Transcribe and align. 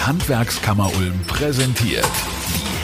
Handwerkskammer 0.00 0.90
Ulm 0.96 1.20
präsentiert 1.26 2.06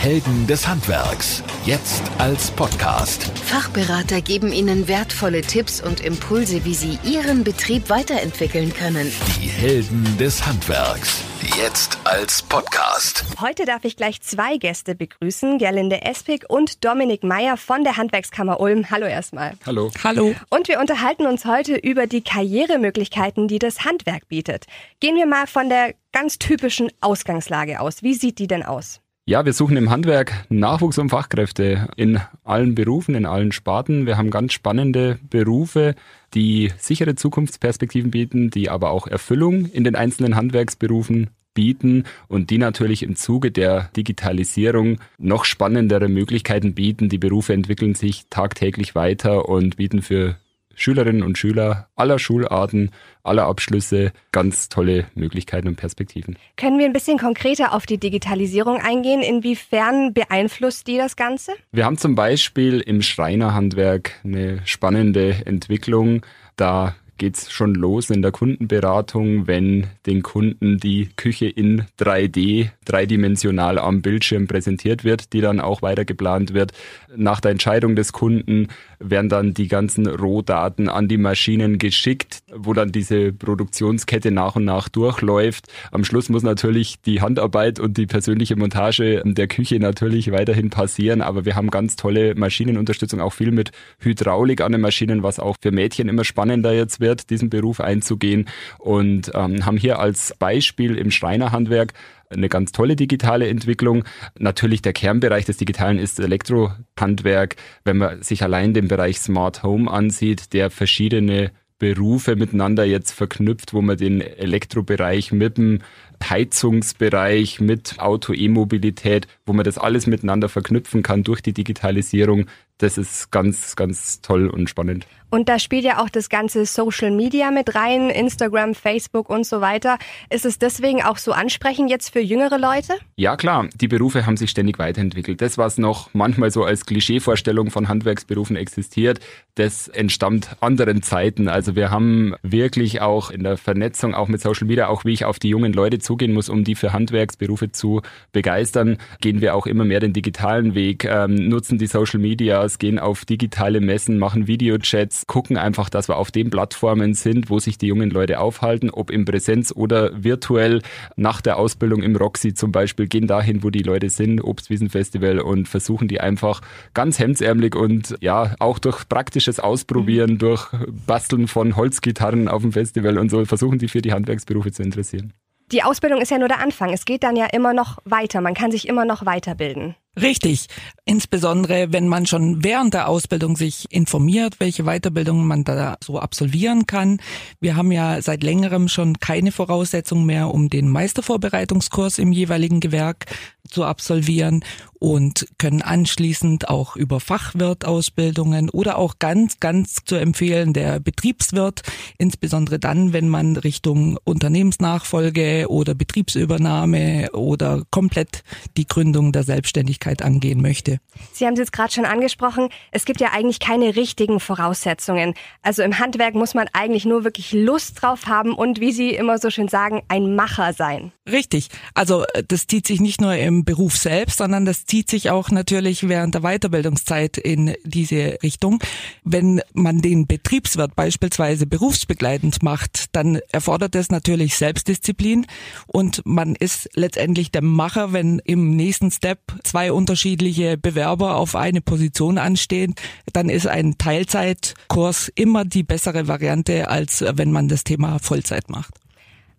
Helden 0.06 0.46
des 0.46 0.68
Handwerks. 0.68 1.42
Jetzt 1.64 2.04
als 2.18 2.52
Podcast. 2.52 3.24
Fachberater 3.38 4.20
geben 4.20 4.52
Ihnen 4.52 4.86
wertvolle 4.86 5.40
Tipps 5.40 5.80
und 5.80 5.98
Impulse, 5.98 6.64
wie 6.64 6.74
Sie 6.74 7.00
Ihren 7.02 7.42
Betrieb 7.42 7.90
weiterentwickeln 7.90 8.72
können. 8.72 9.10
Die 9.40 9.48
Helden 9.48 10.16
des 10.16 10.46
Handwerks. 10.46 11.24
Jetzt 11.58 11.98
als 12.04 12.40
Podcast. 12.40 13.24
Heute 13.40 13.64
darf 13.64 13.84
ich 13.84 13.96
gleich 13.96 14.22
zwei 14.22 14.58
Gäste 14.58 14.94
begrüßen, 14.94 15.58
Gerlinde 15.58 16.02
Espig 16.02 16.48
und 16.48 16.84
Dominik 16.84 17.24
Meyer 17.24 17.56
von 17.56 17.82
der 17.82 17.96
Handwerkskammer 17.96 18.60
Ulm. 18.60 18.88
Hallo 18.92 19.06
erstmal. 19.06 19.54
Hallo. 19.66 19.90
Hallo. 20.04 20.36
Und 20.50 20.68
wir 20.68 20.78
unterhalten 20.78 21.26
uns 21.26 21.44
heute 21.46 21.74
über 21.74 22.06
die 22.06 22.22
Karrieremöglichkeiten, 22.22 23.48
die 23.48 23.58
das 23.58 23.84
Handwerk 23.84 24.28
bietet. 24.28 24.66
Gehen 25.00 25.16
wir 25.16 25.26
mal 25.26 25.48
von 25.48 25.68
der 25.68 25.96
ganz 26.12 26.38
typischen 26.38 26.92
Ausgangslage 27.00 27.80
aus. 27.80 28.04
Wie 28.04 28.14
sieht 28.14 28.38
die 28.38 28.46
denn 28.46 28.62
aus? 28.62 29.00
Ja, 29.28 29.44
wir 29.44 29.52
suchen 29.52 29.76
im 29.76 29.90
Handwerk 29.90 30.46
Nachwuchs 30.50 30.98
und 30.98 31.08
Fachkräfte 31.08 31.88
in 31.96 32.20
allen 32.44 32.76
Berufen, 32.76 33.16
in 33.16 33.26
allen 33.26 33.50
Sparten. 33.50 34.06
Wir 34.06 34.16
haben 34.18 34.30
ganz 34.30 34.52
spannende 34.52 35.18
Berufe, 35.28 35.96
die 36.32 36.70
sichere 36.78 37.16
Zukunftsperspektiven 37.16 38.12
bieten, 38.12 38.50
die 38.50 38.70
aber 38.70 38.90
auch 38.90 39.08
Erfüllung 39.08 39.66
in 39.66 39.82
den 39.82 39.96
einzelnen 39.96 40.36
Handwerksberufen 40.36 41.30
bieten 41.54 42.04
und 42.28 42.50
die 42.50 42.58
natürlich 42.58 43.02
im 43.02 43.16
Zuge 43.16 43.50
der 43.50 43.90
Digitalisierung 43.96 44.98
noch 45.18 45.44
spannendere 45.44 46.06
Möglichkeiten 46.06 46.74
bieten. 46.74 47.08
Die 47.08 47.18
Berufe 47.18 47.52
entwickeln 47.52 47.96
sich 47.96 48.26
tagtäglich 48.30 48.94
weiter 48.94 49.48
und 49.48 49.76
bieten 49.76 50.02
für 50.02 50.36
Schülerinnen 50.76 51.22
und 51.22 51.36
Schüler 51.36 51.88
aller 51.96 52.18
Schularten, 52.18 52.90
aller 53.24 53.46
Abschlüsse 53.46 54.12
ganz 54.30 54.68
tolle 54.68 55.06
Möglichkeiten 55.14 55.66
und 55.66 55.76
Perspektiven. 55.76 56.38
Können 56.56 56.78
wir 56.78 56.86
ein 56.86 56.92
bisschen 56.92 57.18
konkreter 57.18 57.72
auf 57.72 57.86
die 57.86 57.98
Digitalisierung 57.98 58.80
eingehen? 58.80 59.22
Inwiefern 59.22 60.14
beeinflusst 60.14 60.86
die 60.86 60.98
das 60.98 61.16
Ganze? 61.16 61.52
Wir 61.72 61.84
haben 61.84 61.98
zum 61.98 62.14
Beispiel 62.14 62.80
im 62.80 63.02
Schreinerhandwerk 63.02 64.12
eine 64.22 64.60
spannende 64.64 65.46
Entwicklung. 65.46 66.24
Da 66.56 66.94
geht's 67.18 67.50
schon 67.50 67.74
los 67.74 68.10
in 68.10 68.22
der 68.22 68.32
Kundenberatung, 68.32 69.46
wenn 69.46 69.86
den 70.06 70.22
Kunden 70.22 70.78
die 70.78 71.08
Küche 71.16 71.46
in 71.46 71.84
3D, 71.98 72.70
dreidimensional 72.84 73.78
am 73.78 74.02
Bildschirm 74.02 74.46
präsentiert 74.46 75.04
wird, 75.04 75.32
die 75.32 75.40
dann 75.40 75.60
auch 75.60 75.82
weiter 75.82 76.04
geplant 76.04 76.54
wird. 76.54 76.72
Nach 77.14 77.40
der 77.40 77.52
Entscheidung 77.52 77.96
des 77.96 78.12
Kunden 78.12 78.68
werden 78.98 79.28
dann 79.28 79.54
die 79.54 79.68
ganzen 79.68 80.06
Rohdaten 80.06 80.88
an 80.88 81.08
die 81.08 81.18
Maschinen 81.18 81.78
geschickt, 81.78 82.40
wo 82.54 82.72
dann 82.72 82.92
diese 82.92 83.32
Produktionskette 83.32 84.30
nach 84.30 84.56
und 84.56 84.64
nach 84.64 84.88
durchläuft. 84.88 85.66
Am 85.92 86.04
Schluss 86.04 86.28
muss 86.28 86.42
natürlich 86.42 87.00
die 87.02 87.20
Handarbeit 87.20 87.78
und 87.80 87.96
die 87.96 88.06
persönliche 88.06 88.56
Montage 88.56 89.22
der 89.24 89.48
Küche 89.48 89.78
natürlich 89.78 90.32
weiterhin 90.32 90.70
passieren, 90.70 91.22
aber 91.22 91.44
wir 91.44 91.56
haben 91.56 91.70
ganz 91.70 91.96
tolle 91.96 92.34
Maschinenunterstützung, 92.34 93.20
auch 93.20 93.32
viel 93.32 93.50
mit 93.50 93.72
Hydraulik 93.98 94.60
an 94.60 94.72
den 94.72 94.80
Maschinen, 94.80 95.22
was 95.22 95.38
auch 95.38 95.56
für 95.60 95.72
Mädchen 95.72 96.08
immer 96.08 96.24
spannender 96.24 96.72
jetzt 96.72 97.00
wird, 97.00 97.05
diesen 97.14 97.50
Beruf 97.50 97.80
einzugehen 97.80 98.48
und 98.78 99.30
ähm, 99.34 99.64
haben 99.64 99.76
hier 99.76 99.98
als 99.98 100.34
Beispiel 100.38 100.96
im 100.96 101.10
Schreinerhandwerk 101.10 101.92
eine 102.30 102.48
ganz 102.48 102.72
tolle 102.72 102.96
digitale 102.96 103.48
Entwicklung. 103.48 104.04
Natürlich 104.38 104.82
der 104.82 104.92
Kernbereich 104.92 105.44
des 105.44 105.58
Digitalen 105.58 105.98
ist 105.98 106.18
Elektrohandwerk. 106.18 107.56
Wenn 107.84 107.98
man 107.98 108.22
sich 108.22 108.42
allein 108.42 108.74
den 108.74 108.88
Bereich 108.88 109.20
Smart 109.20 109.62
Home 109.62 109.90
ansieht, 109.90 110.52
der 110.52 110.70
verschiedene 110.70 111.52
Berufe 111.78 112.36
miteinander 112.36 112.84
jetzt 112.84 113.12
verknüpft, 113.12 113.74
wo 113.74 113.82
man 113.82 113.98
den 113.98 114.22
Elektrobereich 114.22 115.32
mit 115.32 115.58
dem 115.58 115.80
Heizungsbereich, 116.24 117.60
mit 117.60 117.98
Auto-E-Mobilität, 117.98 119.26
wo 119.44 119.52
man 119.52 119.64
das 119.64 119.78
alles 119.78 120.06
miteinander 120.06 120.48
verknüpfen 120.48 121.02
kann 121.02 121.22
durch 121.22 121.40
die 121.40 121.52
Digitalisierung, 121.52 122.46
das 122.78 122.98
ist 122.98 123.30
ganz, 123.30 123.74
ganz 123.74 124.20
toll 124.20 124.48
und 124.48 124.68
spannend. 124.68 125.06
Und 125.28 125.48
da 125.48 125.58
spielt 125.58 125.84
ja 125.84 126.00
auch 126.02 126.08
das 126.08 126.28
ganze 126.28 126.66
Social 126.66 127.10
Media 127.10 127.50
mit 127.50 127.74
rein, 127.74 128.10
Instagram, 128.10 128.74
Facebook 128.74 129.28
und 129.28 129.44
so 129.44 129.60
weiter. 129.60 129.98
Ist 130.30 130.44
es 130.44 130.58
deswegen 130.58 131.02
auch 131.02 131.16
so 131.16 131.32
ansprechend 131.32 131.90
jetzt 131.90 132.10
für 132.10 132.20
jüngere 132.20 132.58
Leute? 132.58 132.94
Ja 133.16 133.36
klar, 133.36 133.68
die 133.74 133.88
Berufe 133.88 134.24
haben 134.24 134.36
sich 134.36 134.50
ständig 134.50 134.78
weiterentwickelt. 134.78 135.40
Das, 135.40 135.58
was 135.58 135.78
noch 135.78 136.10
manchmal 136.12 136.50
so 136.50 136.64
als 136.64 136.86
Klischeevorstellung 136.86 137.70
von 137.70 137.88
Handwerksberufen 137.88 138.56
existiert, 138.56 139.18
das 139.56 139.88
entstammt 139.88 140.56
anderen 140.60 141.02
Zeiten. 141.02 141.48
Also 141.48 141.74
wir 141.74 141.90
haben 141.90 142.36
wirklich 142.42 143.00
auch 143.00 143.30
in 143.30 143.42
der 143.42 143.56
Vernetzung, 143.56 144.14
auch 144.14 144.28
mit 144.28 144.40
Social 144.40 144.66
Media, 144.66 144.86
auch 144.86 145.04
wie 145.04 145.12
ich 145.12 145.24
auf 145.24 145.38
die 145.38 145.48
jungen 145.48 145.72
Leute 145.72 145.98
zugehen 146.06 146.32
muss, 146.32 146.48
um 146.48 146.64
die 146.64 146.74
für 146.74 146.92
Handwerksberufe 146.92 147.72
zu 147.72 148.00
begeistern, 148.32 148.96
gehen 149.20 149.40
wir 149.40 149.54
auch 149.54 149.66
immer 149.66 149.84
mehr 149.84 150.00
den 150.00 150.12
digitalen 150.12 150.74
Weg, 150.74 151.04
ähm, 151.04 151.48
nutzen 151.48 151.78
die 151.78 151.86
Social 151.86 152.20
Medias, 152.20 152.78
gehen 152.78 152.98
auf 152.98 153.24
digitale 153.24 153.80
Messen, 153.80 154.18
machen 154.18 154.46
Videochats, 154.46 155.26
gucken 155.26 155.56
einfach, 155.56 155.90
dass 155.90 156.08
wir 156.08 156.16
auf 156.16 156.30
den 156.30 156.50
Plattformen 156.50 157.14
sind, 157.14 157.50
wo 157.50 157.58
sich 157.58 157.76
die 157.76 157.88
jungen 157.88 158.10
Leute 158.10 158.40
aufhalten, 158.40 158.90
ob 158.90 159.10
in 159.10 159.24
Präsenz 159.24 159.72
oder 159.74 160.24
virtuell. 160.24 160.82
Nach 161.16 161.40
der 161.40 161.58
Ausbildung 161.58 162.02
im 162.02 162.16
Roxy 162.16 162.54
zum 162.54 162.72
Beispiel 162.72 163.08
gehen 163.08 163.26
dahin, 163.26 163.62
wo 163.62 163.70
die 163.70 163.82
Leute 163.82 164.08
sind, 164.08 164.40
Obstwiesenfestival 164.40 165.40
und 165.40 165.68
versuchen 165.68 166.08
die 166.08 166.20
einfach 166.20 166.60
ganz 166.94 167.18
hemdsärmelig 167.18 167.74
und 167.74 168.16
ja, 168.20 168.54
auch 168.60 168.78
durch 168.78 169.08
praktisches 169.08 169.58
Ausprobieren, 169.58 170.34
mhm. 170.34 170.38
durch 170.38 170.68
Basteln 171.06 171.48
von 171.48 171.76
Holzgitarren 171.76 172.48
auf 172.48 172.62
dem 172.62 172.72
Festival 172.72 173.18
und 173.18 173.30
so, 173.30 173.44
versuchen 173.44 173.78
die 173.78 173.88
für 173.88 174.02
die 174.02 174.12
Handwerksberufe 174.12 174.70
zu 174.70 174.82
interessieren. 174.82 175.32
Die 175.72 175.82
Ausbildung 175.82 176.20
ist 176.20 176.30
ja 176.30 176.38
nur 176.38 176.48
der 176.48 176.60
Anfang. 176.60 176.92
Es 176.92 177.04
geht 177.04 177.24
dann 177.24 177.34
ja 177.34 177.46
immer 177.46 177.74
noch 177.74 177.98
weiter. 178.04 178.40
Man 178.40 178.54
kann 178.54 178.70
sich 178.70 178.86
immer 178.86 179.04
noch 179.04 179.26
weiterbilden. 179.26 179.96
Richtig. 180.18 180.68
Insbesondere, 181.04 181.92
wenn 181.92 182.08
man 182.08 182.24
schon 182.24 182.64
während 182.64 182.94
der 182.94 183.08
Ausbildung 183.08 183.56
sich 183.56 183.86
informiert, 183.90 184.60
welche 184.60 184.84
Weiterbildungen 184.84 185.46
man 185.46 185.62
da 185.64 185.96
so 186.02 186.18
absolvieren 186.18 186.86
kann. 186.86 187.20
Wir 187.60 187.76
haben 187.76 187.92
ja 187.92 188.22
seit 188.22 188.42
längerem 188.42 188.88
schon 188.88 189.18
keine 189.18 189.52
Voraussetzung 189.52 190.24
mehr, 190.24 190.48
um 190.54 190.70
den 190.70 190.88
Meistervorbereitungskurs 190.88 192.18
im 192.18 192.32
jeweiligen 192.32 192.80
Gewerk 192.80 193.26
zu 193.68 193.84
absolvieren 193.84 194.64
und 194.98 195.46
können 195.58 195.82
anschließend 195.82 196.68
auch 196.68 196.96
über 196.96 197.20
Fachwirtausbildungen 197.20 198.70
oder 198.70 198.98
auch 198.98 199.18
ganz, 199.18 199.60
ganz 199.60 200.04
zu 200.04 200.16
empfehlen 200.16 200.72
der 200.72 201.00
Betriebswirt, 201.00 201.82
insbesondere 202.18 202.78
dann, 202.78 203.12
wenn 203.12 203.28
man 203.28 203.56
Richtung 203.56 204.18
Unternehmensnachfolge 204.24 205.66
oder 205.68 205.94
Betriebsübernahme 205.94 207.30
oder 207.32 207.82
komplett 207.90 208.42
die 208.76 208.86
Gründung 208.86 209.32
der 209.32 209.42
Selbstständigkeit 209.42 210.22
angehen 210.22 210.62
möchte. 210.62 210.98
Sie 211.32 211.46
haben 211.46 211.54
es 211.54 211.60
jetzt 211.60 211.72
gerade 211.72 211.92
schon 211.92 212.06
angesprochen, 212.06 212.68
es 212.90 213.04
gibt 213.04 213.20
ja 213.20 213.32
eigentlich 213.32 213.60
keine 213.60 213.96
richtigen 213.96 214.40
Voraussetzungen. 214.40 215.34
Also 215.62 215.82
im 215.82 215.98
Handwerk 215.98 216.34
muss 216.34 216.54
man 216.54 216.68
eigentlich 216.72 217.04
nur 217.04 217.24
wirklich 217.24 217.52
Lust 217.52 218.02
drauf 218.02 218.26
haben 218.26 218.54
und, 218.54 218.80
wie 218.80 218.92
Sie 218.92 219.10
immer 219.10 219.38
so 219.38 219.50
schön 219.50 219.68
sagen, 219.68 220.02
ein 220.08 220.34
Macher 220.34 220.72
sein. 220.72 221.12
Richtig. 221.30 221.68
Also 221.94 222.24
das 222.48 222.66
zieht 222.66 222.86
sich 222.86 223.00
nicht 223.00 223.20
nur 223.20 223.34
im 223.34 223.64
Beruf 223.66 223.98
selbst, 223.98 224.38
sondern 224.38 224.64
das 224.64 224.86
zieht 224.86 225.10
sich 225.10 225.28
auch 225.28 225.50
natürlich 225.50 226.08
während 226.08 226.34
der 226.34 226.40
Weiterbildungszeit 226.40 227.36
in 227.36 227.74
diese 227.84 228.38
Richtung. 228.42 228.82
Wenn 229.24 229.60
man 229.74 230.00
den 230.00 230.26
Betriebswirt 230.26 230.96
beispielsweise 230.96 231.66
berufsbegleitend 231.66 232.62
macht, 232.62 233.14
dann 233.14 233.40
erfordert 233.52 233.94
es 233.94 234.10
natürlich 234.10 234.56
Selbstdisziplin 234.56 235.46
und 235.86 236.22
man 236.24 236.54
ist 236.54 236.88
letztendlich 236.94 237.50
der 237.50 237.62
Macher, 237.62 238.14
wenn 238.14 238.38
im 238.38 238.74
nächsten 238.74 239.10
Step 239.10 239.40
zwei 239.64 239.92
unterschiedliche 239.92 240.78
Bewerber 240.78 241.36
auf 241.36 241.54
eine 241.56 241.82
Position 241.82 242.38
anstehen, 242.38 242.94
dann 243.32 243.48
ist 243.50 243.66
ein 243.66 243.98
Teilzeitkurs 243.98 245.30
immer 245.34 245.64
die 245.64 245.82
bessere 245.82 246.28
Variante, 246.28 246.88
als 246.88 247.24
wenn 247.28 247.52
man 247.52 247.68
das 247.68 247.84
Thema 247.84 248.18
Vollzeit 248.20 248.70
macht. 248.70 248.94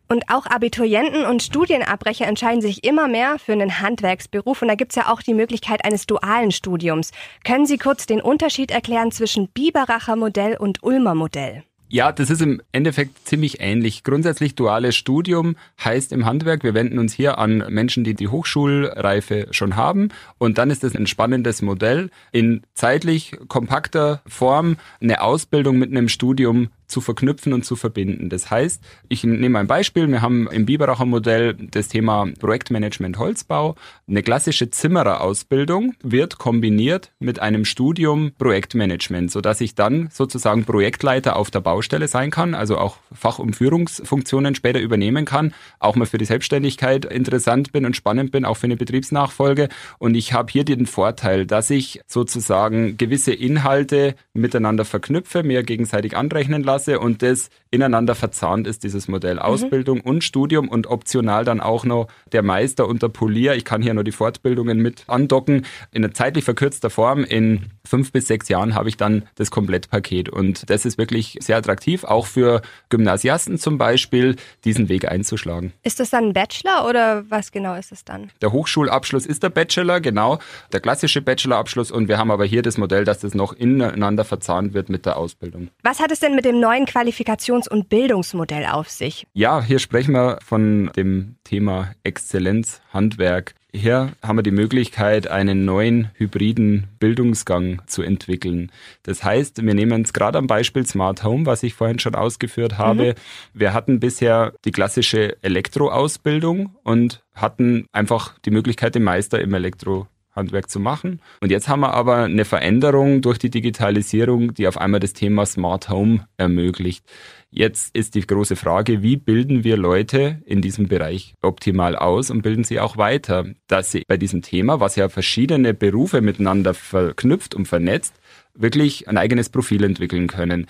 Und 0.08 0.24
auch 0.30 0.46
Abiturienten 0.46 1.26
und 1.26 1.44
Studienabbrecher 1.44 2.26
entscheiden 2.26 2.62
sich 2.62 2.84
immer 2.84 3.08
mehr 3.08 3.38
für 3.40 3.52
einen 3.52 3.82
Handwerksberuf. 3.82 4.62
Und 4.62 4.70
da 4.70 4.76
gibt's 4.76 4.96
ja 4.96 5.12
auch 5.12 5.22
die 5.22 5.34
Möglichkeit 5.34 5.84
eines 5.84 6.08
dualen 6.08 6.52
Studiums. 6.52 7.12
Können 7.44 7.66
Sie 7.66 7.78
kurz 7.78 8.06
den 8.06 8.22
Unterschied 8.22 8.72
erklären 8.72 9.12
zwischen 9.12 9.50
Biberacher 9.50 10.16
Modell 10.16 10.56
und 10.58 10.82
Ulmer 10.84 11.16
Modell? 11.16 11.64
Ja, 11.90 12.12
das 12.12 12.30
ist 12.30 12.42
im 12.42 12.62
Endeffekt 12.74 13.26
ziemlich 13.26 13.62
ähnlich. 13.62 14.04
Grundsätzlich 14.04 14.56
duales 14.56 14.98
Studium 14.98 15.56
heißt 15.82 16.12
im 16.12 16.26
Handwerk, 16.26 16.64
wir 16.64 16.74
wenden 16.74 17.00
uns 17.00 17.14
hier 17.14 17.38
an 17.38 17.64
Menschen, 17.70 18.04
die 18.04 18.14
die 18.14 18.28
Hochschulreife 18.28 19.48
schon 19.52 19.78
haben. 19.78 20.10
Und 20.38 20.58
dann 20.58 20.70
ist 20.70 20.84
es 20.84 20.98
ein 20.98 21.08
spannendes 21.08 21.62
Modell, 21.62 22.10
in 22.34 22.64
zeitlich 22.74 23.38
kompakter 23.48 24.22
Form 24.28 24.76
eine 25.00 25.22
Ausbildung 25.22 25.78
mit 25.78 25.90
einem 25.90 26.10
Studium 26.10 26.72
zu 26.88 27.02
verknüpfen 27.02 27.54
und 27.54 27.66
zu 27.66 27.76
verbinden. 27.76 28.30
Das 28.30 28.50
heißt, 28.50 28.82
ich 29.10 29.24
nehme 29.24 29.60
ein 29.60 29.68
Beispiel. 29.68 30.08
Wir 30.08 30.22
haben 30.22 30.48
im 30.50 30.66
Biberacher 30.66 31.06
Modell 31.06 31.54
das 31.54 31.90
Thema 31.90 32.28
Projektmanagement 32.40 33.20
Holzbau. 33.20 33.76
Eine 34.08 34.24
klassische 34.24 34.72
Zimmererausbildung 34.72 35.96
wird 36.02 36.38
kombiniert 36.38 37.12
mit 37.20 37.40
einem 37.40 37.66
Studium 37.66 38.32
Projektmanagement, 38.38 39.32
sodass 39.32 39.60
ich 39.60 39.76
dann 39.76 40.10
sozusagen 40.12 40.64
Projektleiter 40.64 41.36
auf 41.36 41.52
der 41.52 41.60
Baustelle 41.60 42.08
sein 42.08 42.32
kann, 42.32 42.56
also 42.56 42.78
auch 42.78 42.98
Fach- 43.12 43.40
und 43.40 43.56
Führungsfunktionen 43.56 44.56
später 44.56 44.80
übernehmen 44.80 45.26
kann, 45.26 45.54
auch 45.80 45.96
mal 45.96 46.06
für 46.06 46.18
die 46.18 46.26
Selbstständigkeit 46.26 47.04
interessant 47.04 47.74
bin 47.74 47.86
und 47.86 47.96
spannend 47.96 48.32
bin, 48.32 48.46
auch 48.46 48.56
für 48.56 48.68
eine 48.68 48.78
Betriebsnachfolge. 48.78 49.68
Und 50.00 50.16
ich 50.16 50.32
habe 50.32 50.52
hier 50.52 50.64
den 50.64 50.86
Vorteil, 50.86 51.46
dass 51.46 51.70
ich 51.70 52.00
sozusagen 52.08 52.96
gewisse 52.96 53.34
Inhalte 53.34 54.16
miteinander 54.34 54.86
verknüpfe, 54.86 55.44
mir 55.44 55.64
gegenseitig 55.64 56.16
anrechnen 56.16 56.64
lasse 56.64 56.77
und 56.86 57.22
das 57.22 57.50
ineinander 57.72 58.16
verzahnt 58.16 58.68
ist, 58.68 58.84
dieses 58.84 59.08
Modell 59.08 59.36
mhm. 59.36 59.42
Ausbildung 59.42 60.02
und 60.02 60.24
Studium 60.24 60.70
und 60.70 60.88
optional 60.88 61.46
dann 61.46 61.60
auch 61.60 61.86
noch 61.86 62.08
der 62.32 62.44
Meister 62.44 62.88
und 62.88 63.02
der 63.02 63.10
Polier. 63.10 63.56
Ich 63.56 63.66
kann 63.66 63.82
hier 63.82 63.94
nur 63.94 64.04
die 64.04 64.12
Fortbildungen 64.12 64.80
mit 64.80 65.04
andocken. 65.08 65.66
In 65.92 66.04
einer 66.04 66.14
zeitlich 66.14 66.46
verkürzter 66.46 66.90
Form 66.90 67.24
in 67.24 67.68
fünf 67.86 68.12
bis 68.12 68.28
sechs 68.28 68.50
Jahren 68.50 68.76
habe 68.76 68.90
ich 68.90 68.98
dann 68.98 69.24
das 69.36 69.52
Komplettpaket. 69.52 70.30
Und 70.30 70.70
das 70.70 70.86
ist 70.86 70.98
wirklich 70.98 71.38
sehr 71.42 71.58
attraktiv, 71.58 72.04
auch 72.04 72.26
für 72.26 72.62
Gymnasiasten 72.90 73.58
zum 73.58 73.78
Beispiel, 73.78 74.36
diesen 74.66 74.90
Weg 74.90 75.08
einzuschlagen. 75.08 75.74
Ist 75.84 76.00
das 76.00 76.10
dann 76.10 76.26
ein 76.26 76.34
Bachelor 76.34 76.88
oder 76.88 77.30
was 77.30 77.52
genau 77.52 77.76
ist 77.76 77.92
es 77.92 78.04
dann? 78.06 78.30
Der 78.42 78.52
Hochschulabschluss 78.52 79.26
ist 79.26 79.44
der 79.44 79.50
Bachelor, 79.50 80.00
genau, 80.02 80.40
der 80.72 80.80
klassische 80.80 81.22
Bachelorabschluss. 81.22 81.92
Und 81.92 82.08
wir 82.08 82.18
haben 82.18 82.32
aber 82.32 82.46
hier 82.46 82.62
das 82.62 82.78
Modell, 82.78 83.06
dass 83.06 83.20
das 83.20 83.34
noch 83.34 83.54
ineinander 83.54 84.26
verzahnt 84.26 84.74
wird 84.74 84.90
mit 84.90 85.06
der 85.06 85.18
Ausbildung. 85.18 85.70
Was 85.84 86.00
hat 86.00 86.12
es 86.12 86.20
denn 86.20 86.36
mit 86.36 86.46
dem 86.46 86.60
neuen 86.68 86.86
Qualifikations- 86.86 87.70
und 87.70 87.88
Bildungsmodell 87.88 88.66
auf 88.66 88.90
sich? 88.90 89.26
Ja, 89.34 89.62
hier 89.62 89.80
sprechen 89.80 90.14
wir 90.14 90.40
von 90.44 90.92
dem 90.98 91.38
Thema 91.46 91.92
Exzellenz, 92.04 92.82
Handwerk. 92.92 93.56
Hier 93.72 94.12
haben 94.22 94.38
wir 94.38 94.44
die 94.44 94.52
Möglichkeit, 94.52 95.30
einen 95.30 95.64
neuen 95.64 96.10
hybriden 96.16 96.88
Bildungsgang 97.00 97.82
zu 97.86 98.02
entwickeln. 98.02 98.70
Das 99.04 99.24
heißt, 99.24 99.64
wir 99.64 99.74
nehmen 99.74 100.02
es 100.02 100.12
gerade 100.12 100.38
am 100.38 100.48
Beispiel 100.48 100.86
Smart 100.86 101.24
Home, 101.24 101.46
was 101.46 101.64
ich 101.64 101.74
vorhin 101.74 102.00
schon 102.00 102.16
ausgeführt 102.16 102.78
habe. 102.78 103.16
Mhm. 103.54 103.60
Wir 103.60 103.74
hatten 103.74 104.02
bisher 104.02 104.52
die 104.66 104.72
klassische 104.72 105.42
Elektroausbildung 105.44 106.76
und 106.84 107.22
hatten 107.34 107.86
einfach 107.94 108.38
die 108.40 108.52
Möglichkeit, 108.52 108.96
den 108.96 109.04
Meister 109.04 109.40
im 109.40 109.54
Elektro 109.54 110.08
Handwerk 110.38 110.70
zu 110.70 110.80
machen. 110.80 111.22
Und 111.42 111.52
jetzt 111.52 111.68
haben 111.68 111.82
wir 111.82 111.94
aber 111.94 112.24
eine 112.24 112.46
Veränderung 112.46 113.22
durch 113.22 113.38
die 113.40 113.50
Digitalisierung, 113.50 114.54
die 114.54 114.68
auf 114.68 114.78
einmal 114.78 115.02
das 115.02 115.14
Thema 115.14 115.46
Smart 115.46 115.90
Home 115.90 116.26
ermöglicht. 116.38 117.04
Jetzt 117.50 117.96
ist 117.96 118.16
die 118.16 118.22
große 118.22 118.56
Frage, 118.56 119.02
wie 119.02 119.18
bilden 119.18 119.64
wir 119.64 119.78
Leute 119.78 120.42
in 120.46 120.62
diesem 120.62 120.88
Bereich 120.88 121.34
optimal 121.42 121.96
aus 121.96 122.30
und 122.30 122.42
bilden 122.42 122.64
sie 122.64 122.80
auch 122.80 122.98
weiter, 122.98 123.46
dass 123.68 123.92
sie 123.92 124.04
bei 124.08 124.18
diesem 124.18 124.42
Thema, 124.42 124.80
was 124.80 124.96
ja 124.96 125.10
verschiedene 125.10 125.74
Berufe 125.74 126.22
miteinander 126.22 126.74
verknüpft 126.74 127.56
und 127.56 127.68
vernetzt, 127.68 128.16
wirklich 128.54 129.08
ein 129.08 129.18
eigenes 129.18 129.50
Profil 129.50 129.84
entwickeln 129.84 130.28
können. 130.28 130.68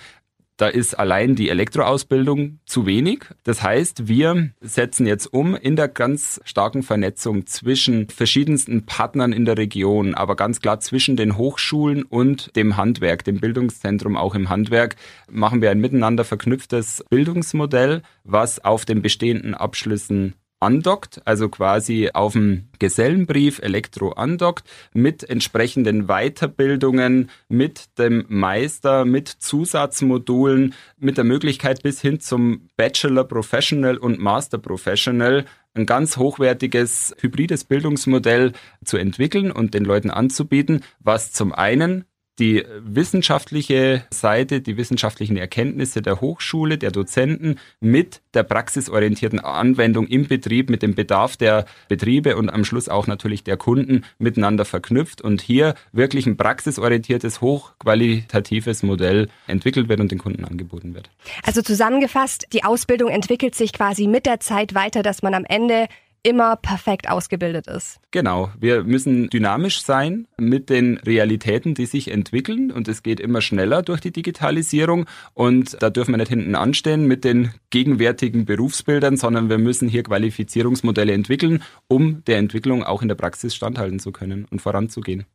Da 0.58 0.68
ist 0.68 0.98
allein 0.98 1.36
die 1.36 1.50
Elektroausbildung 1.50 2.60
zu 2.66 2.88
wenig. 2.88 3.26
Das 3.44 3.62
heißt, 3.62 4.08
wir 4.08 4.50
setzen 4.60 5.06
jetzt 5.06 5.32
um 5.32 5.56
in 5.56 5.76
der 5.76 5.88
ganz 5.88 6.42
starken 6.46 6.82
Vernetzung 6.82 7.46
zwischen 7.46 8.10
verschiedensten 8.10 8.88
Partnern 8.88 9.34
in 9.34 9.46
der 9.46 9.56
Region, 9.60 10.16
aber 10.16 10.36
ganz 10.36 10.60
klar 10.60 10.80
zwischen 10.80 11.16
den 11.16 11.38
Hochschulen 11.38 12.02
und 12.02 12.56
dem 12.56 12.76
Handwerk, 12.76 13.24
dem 13.24 13.40
Bildungszentrum 13.40 14.18
auch 14.18 14.34
im 14.34 14.50
Handwerk, 14.50 14.96
machen 15.30 15.62
wir 15.62 15.70
ein 15.70 15.80
miteinander 15.80 16.26
verknüpftes 16.26 17.06
Bildungsmodell, 17.08 18.02
was 18.24 18.64
auf 18.66 18.84
den 18.84 19.04
bestehenden 19.04 19.54
Abschlüssen 19.54 20.34
andockt, 20.60 21.22
also 21.26 21.50
quasi 21.50 22.10
auf 22.14 22.34
dem 22.34 22.70
Gesellenbrief 22.80 23.60
Elektro 23.60 24.12
andockt, 24.12 24.68
mit 24.94 25.24
entsprechenden 25.30 26.08
Weiterbildungen, 26.08 27.30
mit 27.48 27.98
dem 28.00 28.26
Meister, 28.28 29.06
mit 29.06 29.28
Zusatzmodulen, 29.28 30.74
mit 30.98 31.18
der 31.18 31.24
Möglichkeit 31.24 31.84
bis 31.84 32.02
hin 32.02 32.20
zum 32.20 32.70
Bachelor 32.76 33.24
Professional 33.24 33.98
und 33.98 34.20
Master 34.20 34.58
Professional 34.58 35.46
ein 35.78 35.86
ganz 35.86 36.18
hochwertiges 36.18 37.16
hybrides 37.20 37.64
Bildungsmodell 37.64 38.54
zu 38.84 38.98
entwickeln 38.98 39.52
und 39.52 39.74
den 39.76 39.86
Leuten 39.86 40.10
anzubieten, 40.10 40.82
was 41.00 41.32
zum 41.32 41.54
einen 41.54 42.06
die 42.40 42.64
wissenschaftliche 42.80 44.04
Seite, 44.12 44.62
die 44.62 44.78
wissenschaftlichen 44.78 45.38
Erkenntnisse 45.38 46.02
der 46.02 46.22
Hochschule, 46.22 46.78
der 46.78 46.92
Dozenten 46.92 47.60
mit 47.80 48.22
der 48.34 48.44
praxisorientierten 48.44 49.40
Anwendung 49.40 50.08
im 50.08 50.28
Betrieb, 50.28 50.70
mit 50.70 50.84
dem 50.84 50.94
Bedarf 50.94 51.38
der 51.38 51.66
Betriebe 51.88 52.38
und 52.38 52.50
am 52.50 52.64
Schluss 52.64 52.90
auch 52.90 53.08
natürlich 53.08 53.44
der 53.44 53.58
Kunden 53.58 54.04
miteinander 54.20 54.66
verknüpft 54.66 55.22
und 55.22 55.42
hier 55.42 55.74
wirklich 55.92 56.28
ein 56.28 56.38
praxisorientiertes, 56.38 57.42
hochqualitatives 57.42 58.84
Modell 58.84 59.30
entwickelt 59.48 59.90
wird 59.90 60.00
und 60.00 60.12
den 60.12 60.20
Kunden 60.20 60.46
angeboten 60.46 60.94
wird. 60.94 61.10
Also 61.44 61.62
zusammengefasst, 61.62 62.48
die 62.54 62.64
Ausbildung 62.64 63.10
entwickelt 63.10 63.56
sich 63.56 63.74
quasi 63.74 64.08
mit 64.08 64.26
der 64.26 64.40
Zeit 64.40 64.76
weiter, 64.76 65.02
dass 65.02 65.24
man 65.24 65.34
am 65.34 65.46
Ende 65.46 65.88
immer 66.28 66.58
perfekt 66.58 67.10
ausgebildet 67.10 67.68
ist. 67.68 68.02
Genau, 68.12 68.52
wir 68.60 68.84
müssen 68.84 69.30
dynamisch 69.30 69.82
sein 69.82 70.28
mit 70.38 70.70
den 70.70 70.98
Realitäten, 70.98 71.74
die 71.74 71.86
sich 71.86 72.12
entwickeln 72.12 72.70
und 72.70 72.90
es 72.90 73.02
geht 73.02 73.22
immer 73.22 73.40
schneller 73.40 73.82
durch 73.82 74.02
die 74.02 74.12
Digitalisierung 74.12 75.06
und 75.34 75.82
da 75.82 75.90
dürfen 75.90 76.12
wir 76.12 76.18
nicht 76.18 76.28
hinten 76.28 76.56
anstehen 76.56 77.08
mit 77.08 77.24
den 77.24 77.54
gegenwärtigen 77.70 78.44
Berufsbildern, 78.44 79.16
sondern 79.16 79.50
wir 79.50 79.58
müssen 79.58 79.88
hier 79.88 80.04
Qualifizierungsmodelle 80.04 81.14
entwickeln, 81.14 81.64
um 81.88 82.26
der 82.26 82.40
Entwicklung 82.40 82.84
auch 82.84 83.02
in 83.02 83.08
der 83.08 83.16
Praxis 83.16 83.56
standhalten 83.56 84.00
zu 84.00 84.12
können 84.12 84.46
und 84.52 84.62
voranzugehen. 84.62 85.26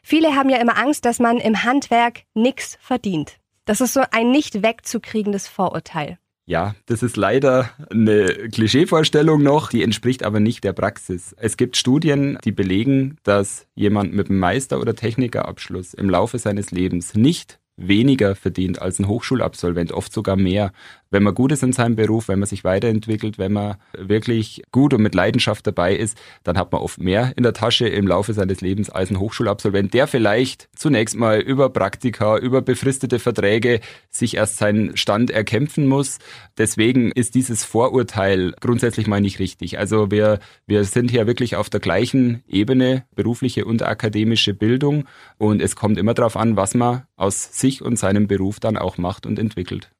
Viele 0.00 0.36
haben 0.36 0.48
ja 0.48 0.58
immer 0.58 0.78
Angst, 0.78 1.04
dass 1.04 1.18
man 1.18 1.38
im 1.38 1.64
Handwerk 1.64 2.22
nichts 2.34 2.78
verdient. 2.80 3.38
Das 3.64 3.80
ist 3.80 3.94
so 3.94 4.02
ein 4.12 4.30
nicht 4.30 4.62
wegzukriegendes 4.62 5.48
Vorurteil. 5.48 6.18
Ja, 6.48 6.76
das 6.86 7.02
ist 7.02 7.16
leider 7.16 7.70
eine 7.90 8.48
Klischeevorstellung 8.52 9.42
noch, 9.42 9.70
die 9.70 9.82
entspricht 9.82 10.22
aber 10.22 10.38
nicht 10.38 10.62
der 10.62 10.72
Praxis. 10.72 11.34
Es 11.36 11.56
gibt 11.56 11.76
Studien, 11.76 12.38
die 12.44 12.52
belegen, 12.52 13.18
dass 13.24 13.66
jemand 13.74 14.14
mit 14.14 14.30
einem 14.30 14.38
Meister- 14.38 14.80
oder 14.80 14.94
Technikerabschluss 14.94 15.92
im 15.92 16.08
Laufe 16.08 16.38
seines 16.38 16.70
Lebens 16.70 17.14
nicht 17.14 17.58
weniger 17.76 18.36
verdient 18.36 18.80
als 18.80 19.00
ein 19.00 19.08
Hochschulabsolvent, 19.08 19.90
oft 19.90 20.12
sogar 20.12 20.36
mehr. 20.36 20.72
Wenn 21.16 21.22
man 21.22 21.34
gut 21.34 21.50
ist 21.50 21.62
in 21.62 21.72
seinem 21.72 21.96
Beruf, 21.96 22.28
wenn 22.28 22.40
man 22.40 22.46
sich 22.46 22.62
weiterentwickelt, 22.62 23.38
wenn 23.38 23.54
man 23.54 23.76
wirklich 23.96 24.62
gut 24.70 24.92
und 24.92 25.00
mit 25.00 25.14
Leidenschaft 25.14 25.66
dabei 25.66 25.96
ist, 25.96 26.18
dann 26.44 26.58
hat 26.58 26.72
man 26.72 26.82
oft 26.82 27.00
mehr 27.00 27.32
in 27.36 27.42
der 27.42 27.54
Tasche 27.54 27.88
im 27.88 28.06
Laufe 28.06 28.34
seines 28.34 28.60
Lebens 28.60 28.90
als 28.90 29.10
ein 29.10 29.18
Hochschulabsolvent, 29.18 29.94
der 29.94 30.08
vielleicht 30.08 30.68
zunächst 30.76 31.16
mal 31.16 31.40
über 31.40 31.70
Praktika, 31.70 32.36
über 32.36 32.60
befristete 32.60 33.18
Verträge 33.18 33.80
sich 34.10 34.36
erst 34.36 34.58
seinen 34.58 34.94
Stand 34.98 35.30
erkämpfen 35.30 35.86
muss. 35.86 36.18
Deswegen 36.58 37.12
ist 37.12 37.34
dieses 37.34 37.64
Vorurteil 37.64 38.52
grundsätzlich 38.60 39.06
mal 39.06 39.22
nicht 39.22 39.38
richtig. 39.38 39.78
Also 39.78 40.10
wir, 40.10 40.38
wir 40.66 40.84
sind 40.84 41.10
hier 41.10 41.26
wirklich 41.26 41.56
auf 41.56 41.70
der 41.70 41.80
gleichen 41.80 42.44
Ebene, 42.46 43.06
berufliche 43.14 43.64
und 43.64 43.82
akademische 43.82 44.52
Bildung. 44.52 45.04
Und 45.38 45.62
es 45.62 45.76
kommt 45.76 45.96
immer 45.96 46.12
darauf 46.12 46.36
an, 46.36 46.56
was 46.56 46.74
man 46.74 47.04
aus 47.16 47.58
sich 47.58 47.80
und 47.80 47.98
seinem 47.98 48.26
Beruf 48.26 48.60
dann 48.60 48.76
auch 48.76 48.98
macht 48.98 49.24
und 49.24 49.38
entwickelt. 49.38 49.95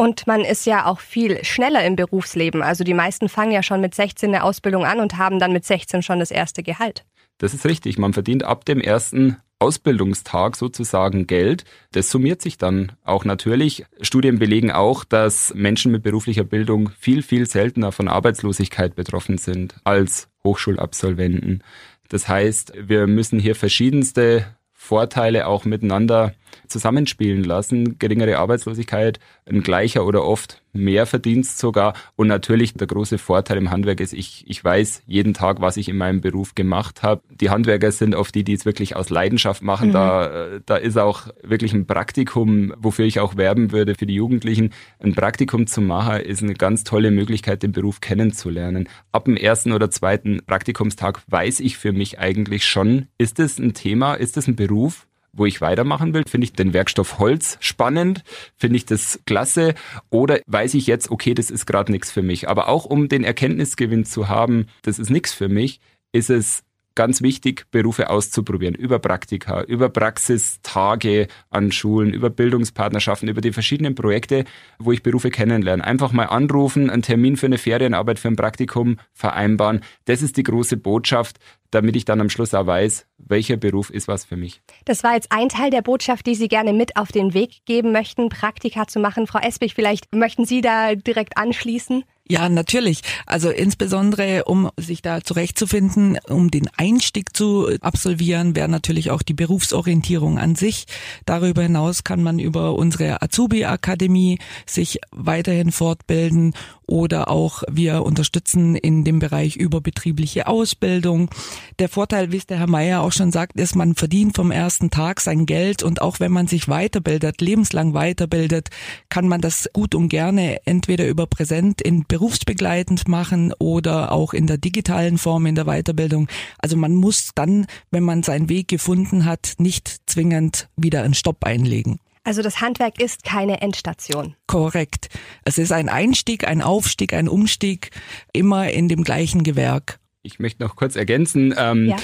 Und 0.00 0.28
man 0.28 0.42
ist 0.42 0.64
ja 0.64 0.86
auch 0.86 1.00
viel 1.00 1.44
schneller 1.44 1.84
im 1.84 1.96
Berufsleben. 1.96 2.62
Also 2.62 2.84
die 2.84 2.94
meisten 2.94 3.28
fangen 3.28 3.50
ja 3.50 3.64
schon 3.64 3.80
mit 3.80 3.96
16 3.96 4.28
eine 4.32 4.44
Ausbildung 4.44 4.84
an 4.84 5.00
und 5.00 5.18
haben 5.18 5.40
dann 5.40 5.52
mit 5.52 5.64
16 5.64 6.02
schon 6.02 6.20
das 6.20 6.30
erste 6.30 6.62
Gehalt. 6.62 7.04
Das 7.38 7.52
ist 7.52 7.66
richtig. 7.66 7.98
Man 7.98 8.12
verdient 8.12 8.44
ab 8.44 8.64
dem 8.64 8.80
ersten 8.80 9.38
Ausbildungstag 9.58 10.54
sozusagen 10.54 11.26
Geld. 11.26 11.64
Das 11.90 12.10
summiert 12.10 12.40
sich 12.40 12.58
dann 12.58 12.92
auch 13.02 13.24
natürlich. 13.24 13.86
Studien 14.00 14.38
belegen 14.38 14.70
auch, 14.70 15.02
dass 15.02 15.52
Menschen 15.54 15.90
mit 15.90 16.04
beruflicher 16.04 16.44
Bildung 16.44 16.90
viel, 16.98 17.22
viel 17.22 17.46
seltener 17.46 17.90
von 17.90 18.06
Arbeitslosigkeit 18.06 18.94
betroffen 18.94 19.36
sind 19.36 19.74
als 19.82 20.28
Hochschulabsolventen. 20.44 21.64
Das 22.08 22.28
heißt, 22.28 22.72
wir 22.80 23.08
müssen 23.08 23.40
hier 23.40 23.56
verschiedenste 23.56 24.46
Vorteile 24.72 25.48
auch 25.48 25.64
miteinander 25.64 26.34
zusammenspielen 26.66 27.44
lassen. 27.44 27.98
Geringere 27.98 28.38
Arbeitslosigkeit, 28.38 29.18
ein 29.46 29.62
gleicher 29.62 30.06
oder 30.06 30.24
oft 30.24 30.62
mehr 30.72 31.06
Verdienst 31.06 31.58
sogar. 31.58 31.94
Und 32.16 32.28
natürlich 32.28 32.74
der 32.74 32.86
große 32.86 33.18
Vorteil 33.18 33.58
im 33.58 33.70
Handwerk 33.70 34.00
ist, 34.00 34.12
ich, 34.12 34.44
ich 34.46 34.62
weiß 34.62 35.02
jeden 35.06 35.34
Tag, 35.34 35.60
was 35.60 35.76
ich 35.76 35.88
in 35.88 35.96
meinem 35.96 36.20
Beruf 36.20 36.54
gemacht 36.54 37.02
habe. 37.02 37.22
Die 37.30 37.50
Handwerker 37.50 37.92
sind 37.92 38.14
oft 38.14 38.34
die, 38.34 38.44
die 38.44 38.54
es 38.54 38.64
wirklich 38.64 38.96
aus 38.96 39.10
Leidenschaft 39.10 39.62
machen. 39.62 39.88
Mhm. 39.88 39.92
Da, 39.92 40.48
da 40.64 40.76
ist 40.76 40.96
auch 40.96 41.28
wirklich 41.42 41.72
ein 41.72 41.86
Praktikum, 41.86 42.72
wofür 42.78 43.04
ich 43.04 43.20
auch 43.20 43.36
werben 43.36 43.72
würde 43.72 43.94
für 43.94 44.06
die 44.06 44.14
Jugendlichen. 44.14 44.70
Ein 45.00 45.14
Praktikum 45.14 45.66
zu 45.66 45.80
machen 45.80 46.20
ist 46.20 46.42
eine 46.42 46.54
ganz 46.54 46.84
tolle 46.84 47.10
Möglichkeit, 47.10 47.62
den 47.62 47.72
Beruf 47.72 48.00
kennenzulernen. 48.00 48.88
Ab 49.12 49.24
dem 49.24 49.36
ersten 49.36 49.72
oder 49.72 49.90
zweiten 49.90 50.40
Praktikumstag 50.46 51.22
weiß 51.28 51.60
ich 51.60 51.76
für 51.76 51.92
mich 51.92 52.18
eigentlich 52.18 52.64
schon, 52.64 53.06
ist 53.18 53.38
es 53.38 53.58
ein 53.58 53.74
Thema, 53.74 54.14
ist 54.14 54.36
es 54.36 54.46
ein 54.46 54.56
Beruf, 54.56 55.06
wo 55.38 55.46
ich 55.46 55.60
weitermachen 55.60 56.14
will? 56.14 56.24
Finde 56.28 56.44
ich 56.44 56.52
den 56.52 56.72
Werkstoff 56.72 57.18
Holz 57.18 57.56
spannend? 57.60 58.22
Finde 58.56 58.76
ich 58.76 58.86
das 58.86 59.20
klasse? 59.26 59.74
Oder 60.10 60.40
weiß 60.46 60.74
ich 60.74 60.86
jetzt, 60.86 61.10
okay, 61.10 61.34
das 61.34 61.50
ist 61.50 61.66
gerade 61.66 61.92
nichts 61.92 62.10
für 62.10 62.22
mich? 62.22 62.48
Aber 62.48 62.68
auch 62.68 62.84
um 62.84 63.08
den 63.08 63.24
Erkenntnisgewinn 63.24 64.04
zu 64.04 64.28
haben, 64.28 64.66
das 64.82 64.98
ist 64.98 65.10
nichts 65.10 65.32
für 65.32 65.48
mich, 65.48 65.80
ist 66.12 66.30
es 66.30 66.62
ganz 66.98 67.22
wichtig, 67.22 67.66
Berufe 67.70 68.10
auszuprobieren, 68.10 68.74
über 68.74 68.98
Praktika, 68.98 69.62
über 69.62 69.88
Praxistage 69.88 71.28
an 71.48 71.70
Schulen, 71.70 72.12
über 72.12 72.28
Bildungspartnerschaften, 72.28 73.28
über 73.28 73.40
die 73.40 73.52
verschiedenen 73.52 73.94
Projekte, 73.94 74.44
wo 74.80 74.90
ich 74.90 75.04
Berufe 75.04 75.30
kennenlerne. 75.30 75.84
Einfach 75.84 76.10
mal 76.10 76.24
anrufen, 76.24 76.90
einen 76.90 77.02
Termin 77.02 77.36
für 77.36 77.46
eine 77.46 77.58
Ferienarbeit, 77.58 78.18
für 78.18 78.26
ein 78.26 78.34
Praktikum 78.34 78.98
vereinbaren. 79.12 79.82
Das 80.06 80.22
ist 80.22 80.36
die 80.38 80.42
große 80.42 80.76
Botschaft, 80.76 81.38
damit 81.70 81.94
ich 81.94 82.04
dann 82.04 82.20
am 82.20 82.30
Schluss 82.30 82.52
auch 82.52 82.66
weiß, 82.66 83.06
welcher 83.18 83.56
Beruf 83.56 83.90
ist 83.90 84.08
was 84.08 84.24
für 84.24 84.36
mich. 84.36 84.60
Das 84.84 85.04
war 85.04 85.14
jetzt 85.14 85.30
ein 85.30 85.48
Teil 85.48 85.70
der 85.70 85.82
Botschaft, 85.82 86.26
die 86.26 86.34
Sie 86.34 86.48
gerne 86.48 86.72
mit 86.72 86.96
auf 86.96 87.12
den 87.12 87.32
Weg 87.32 87.64
geben 87.64 87.92
möchten, 87.92 88.28
Praktika 88.28 88.88
zu 88.88 88.98
machen. 88.98 89.28
Frau 89.28 89.38
Espich, 89.38 89.74
vielleicht 89.74 90.12
möchten 90.12 90.46
Sie 90.46 90.62
da 90.62 90.96
direkt 90.96 91.36
anschließen? 91.36 92.02
Ja, 92.30 92.50
natürlich. 92.50 93.00
Also 93.24 93.48
insbesondere, 93.48 94.44
um 94.44 94.70
sich 94.76 95.00
da 95.00 95.22
zurechtzufinden, 95.22 96.18
um 96.28 96.50
den 96.50 96.68
Einstieg 96.76 97.34
zu 97.34 97.68
absolvieren, 97.80 98.54
wäre 98.54 98.68
natürlich 98.68 99.10
auch 99.10 99.22
die 99.22 99.32
Berufsorientierung 99.32 100.38
an 100.38 100.54
sich. 100.54 100.84
Darüber 101.24 101.62
hinaus 101.62 102.04
kann 102.04 102.22
man 102.22 102.38
über 102.38 102.74
unsere 102.74 103.22
Azubi-Akademie 103.22 104.38
sich 104.66 105.00
weiterhin 105.10 105.72
fortbilden 105.72 106.52
oder 106.86 107.30
auch 107.30 107.62
wir 107.70 108.02
unterstützen 108.02 108.76
in 108.76 109.04
dem 109.04 109.20
Bereich 109.20 109.56
überbetriebliche 109.56 110.48
Ausbildung. 110.48 111.30
Der 111.78 111.88
Vorteil, 111.88 112.32
wie 112.32 112.38
es 112.38 112.46
der 112.46 112.58
Herr 112.58 112.66
Meier 112.66 113.02
auch 113.02 113.12
schon 113.12 113.30
sagt, 113.30 113.60
ist, 113.60 113.76
man 113.76 113.94
verdient 113.94 114.34
vom 114.34 114.50
ersten 114.50 114.90
Tag 114.90 115.20
sein 115.20 115.46
Geld 115.46 115.84
und 115.84 116.02
auch 116.02 116.18
wenn 116.18 116.32
man 116.32 116.48
sich 116.48 116.66
weiterbildet, 116.66 117.40
lebenslang 117.40 117.94
weiterbildet, 117.94 118.70
kann 119.10 119.28
man 119.28 119.40
das 119.40 119.70
gut 119.72 119.94
und 119.94 120.08
gerne 120.08 120.66
entweder 120.66 121.06
über 121.06 121.28
Präsent 121.28 121.80
in 121.80 122.04
berufsbegleitend 122.04 123.06
machen 123.06 123.52
oder 123.60 124.10
auch 124.10 124.32
in 124.34 124.48
der 124.48 124.58
digitalen 124.58 125.18
Form 125.18 125.46
in 125.46 125.54
der 125.54 125.66
Weiterbildung. 125.66 126.26
Also 126.58 126.76
man 126.76 126.96
muss 126.96 127.30
dann, 127.36 127.66
wenn 127.92 128.02
man 128.02 128.24
seinen 128.24 128.48
Weg 128.48 128.66
gefunden 128.66 129.24
hat, 129.24 129.54
nicht 129.58 130.10
zwingend 130.10 130.68
wieder 130.76 131.04
einen 131.04 131.14
Stopp 131.14 131.44
einlegen. 131.44 132.00
Also 132.24 132.42
das 132.42 132.60
Handwerk 132.60 133.00
ist 133.00 133.22
keine 133.22 133.60
Endstation. 133.60 134.34
Korrekt. 134.48 135.10
Es 135.44 135.58
ist 135.58 135.70
ein 135.70 135.88
Einstieg, 135.88 136.48
ein 136.48 136.60
Aufstieg, 136.60 137.14
ein 137.14 137.28
Umstieg, 137.28 137.90
immer 138.32 138.68
in 138.68 138.88
dem 138.88 139.04
gleichen 139.04 139.44
Gewerk. 139.44 140.00
Ich 140.28 140.38
möchte 140.38 140.62
noch 140.62 140.76
kurz 140.76 140.94
ergänzen. 140.94 141.54
Ähm, 141.56 141.86
ja. 141.86 141.96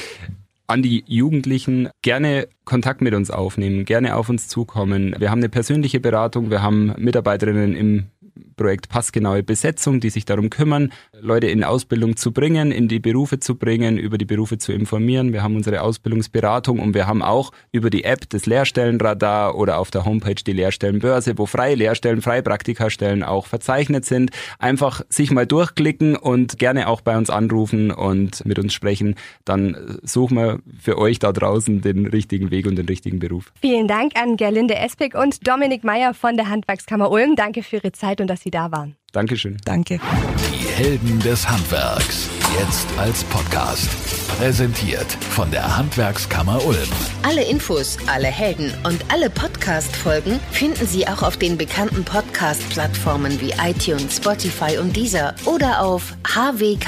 An 0.66 0.82
die 0.82 1.04
Jugendlichen 1.06 1.90
gerne 2.00 2.48
Kontakt 2.64 3.02
mit 3.02 3.12
uns 3.12 3.30
aufnehmen, 3.30 3.84
gerne 3.84 4.16
auf 4.16 4.30
uns 4.30 4.48
zukommen. 4.48 5.14
Wir 5.18 5.30
haben 5.30 5.40
eine 5.40 5.50
persönliche 5.50 6.00
Beratung, 6.00 6.50
wir 6.50 6.62
haben 6.62 6.94
Mitarbeiterinnen 6.96 7.76
im 7.76 8.06
Projekt 8.56 8.88
Passgenaue 8.88 9.42
Besetzung, 9.42 10.00
die 10.00 10.10
sich 10.10 10.24
darum 10.24 10.50
kümmern, 10.50 10.92
Leute 11.20 11.46
in 11.46 11.64
Ausbildung 11.64 12.16
zu 12.16 12.32
bringen, 12.32 12.70
in 12.70 12.88
die 12.88 12.98
Berufe 12.98 13.38
zu 13.38 13.56
bringen, 13.56 13.98
über 13.98 14.18
die 14.18 14.24
Berufe 14.24 14.58
zu 14.58 14.72
informieren. 14.72 15.32
Wir 15.32 15.42
haben 15.42 15.56
unsere 15.56 15.82
Ausbildungsberatung 15.82 16.80
und 16.80 16.94
wir 16.94 17.06
haben 17.06 17.22
auch 17.22 17.52
über 17.72 17.90
die 17.90 18.04
App 18.04 18.28
des 18.30 18.46
Lehrstellenradar 18.46 19.56
oder 19.56 19.78
auf 19.78 19.90
der 19.90 20.04
Homepage 20.04 20.34
die 20.34 20.52
Lehrstellenbörse, 20.52 21.38
wo 21.38 21.46
freie 21.46 21.74
Lehrstellen, 21.74 22.22
freie 22.22 22.42
Praktikastellen 22.42 23.22
auch 23.22 23.46
verzeichnet 23.46 24.04
sind. 24.04 24.30
Einfach 24.58 25.02
sich 25.08 25.30
mal 25.30 25.46
durchklicken 25.46 26.16
und 26.16 26.58
gerne 26.58 26.88
auch 26.88 27.00
bei 27.00 27.16
uns 27.16 27.30
anrufen 27.30 27.90
und 27.90 28.44
mit 28.44 28.58
uns 28.58 28.74
sprechen. 28.74 29.14
Dann 29.44 29.98
suchen 30.02 30.36
wir 30.36 30.58
für 30.80 30.98
euch 30.98 31.18
da 31.18 31.32
draußen 31.32 31.80
den 31.80 32.06
richtigen 32.06 32.50
Weg 32.50 32.66
und 32.66 32.76
den 32.76 32.86
richtigen 32.86 33.18
Beruf. 33.18 33.52
Vielen 33.60 33.88
Dank 33.88 34.12
an 34.16 34.36
Gerlinde 34.36 34.74
Espig 34.76 35.14
und 35.14 35.46
Dominik 35.46 35.84
Meyer 35.84 36.14
von 36.14 36.36
der 36.36 36.48
Handwerkskammer 36.48 37.10
Ulm. 37.10 37.36
Danke 37.36 37.62
für 37.62 37.76
Ihre 37.76 37.92
Zeit 37.92 38.20
und 38.24 38.28
dass 38.28 38.40
Sie 38.40 38.50
da 38.50 38.72
waren. 38.72 38.96
Dankeschön. 39.12 39.58
Danke. 39.64 40.00
Die 40.50 40.66
Helden 40.66 41.20
des 41.20 41.48
Handwerks. 41.48 42.28
Jetzt 42.58 42.86
als 42.98 43.22
Podcast. 43.24 43.88
Präsentiert 44.38 45.06
von 45.30 45.50
der 45.50 45.76
Handwerkskammer 45.76 46.64
Ulm. 46.64 46.88
Alle 47.22 47.44
Infos, 47.44 47.98
alle 48.06 48.28
Helden 48.28 48.72
und 48.84 49.04
alle 49.12 49.28
Podcast-Folgen 49.30 50.40
finden 50.50 50.86
Sie 50.86 51.06
auch 51.06 51.22
auf 51.22 51.36
den 51.36 51.58
bekannten 51.58 52.04
Podcast-Plattformen 52.04 53.40
wie 53.40 53.52
iTunes, 53.62 54.16
Spotify 54.16 54.78
und 54.78 54.96
Deezer 54.96 55.34
oder 55.44 55.82
auf 55.82 56.16
hwk-ulm.de. 56.26 56.84